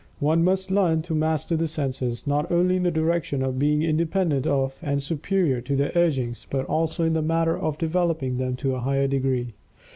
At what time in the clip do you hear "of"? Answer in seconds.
3.43-3.59, 4.47-4.79, 7.55-7.77